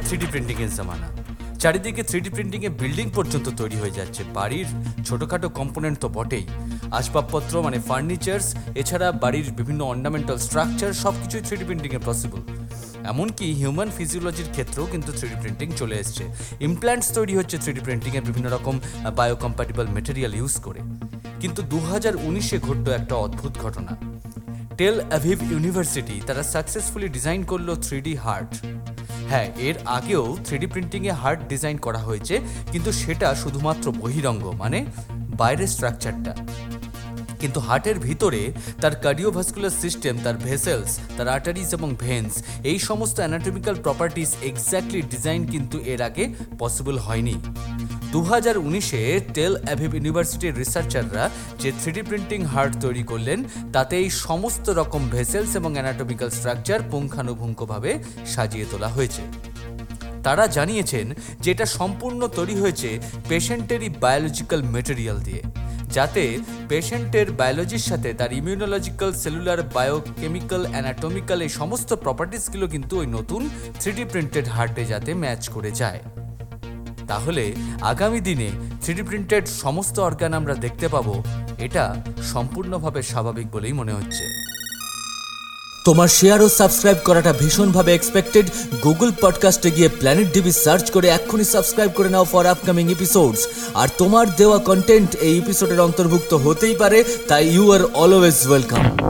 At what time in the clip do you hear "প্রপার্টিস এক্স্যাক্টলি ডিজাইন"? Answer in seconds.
43.84-45.42